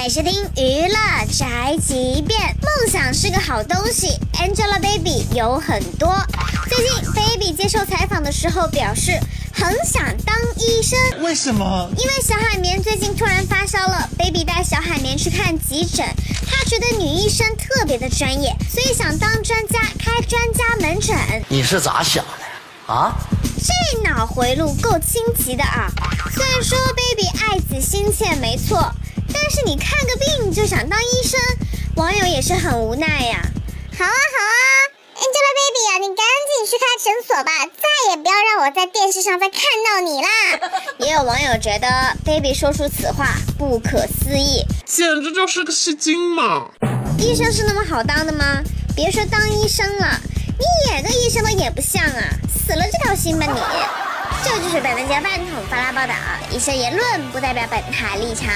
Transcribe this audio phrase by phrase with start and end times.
[0.00, 0.96] 欢迎收听娱乐
[1.26, 2.40] 宅急便。
[2.62, 6.16] 梦想是个好东西，Angelababy 有很多。
[6.70, 9.20] 最近 Baby 接受采访的时候表示，
[9.52, 10.98] 很想当医生。
[11.22, 11.90] 为什么？
[11.98, 16.06] 因为小海绵最近突然发烧了，Baby 带小海绵去看急诊，
[16.46, 21.14] 他觉得女医生特别的专业，所以想当专家开专家门诊。
[21.50, 23.14] 你是咋想的啊？
[23.62, 25.92] 这脑回路够清奇的啊！
[26.32, 28.90] 虽然说 Baby 爱子心切没错。
[29.52, 31.40] 但是你看个病就想当医生，
[31.96, 33.42] 网友也是很无奈呀。
[33.98, 34.62] 好啊好啊
[35.16, 40.28] ，Angelababy 啊，你赶紧去开诊所吧，再也不要让我在电视上再看到你啦。
[41.04, 41.88] 也有网友觉得
[42.24, 46.68] Baby 说出此话不可思议，简直就是个戏精嘛！
[47.18, 48.62] 医生是那么好当的吗？
[48.94, 50.16] 别说当医生了，
[50.60, 53.60] 你演个医生都演不像啊，死了这条心吧你！
[54.44, 56.14] 这就是本台半桶发拉报道，
[56.52, 58.46] 以上言论不代表本台立场。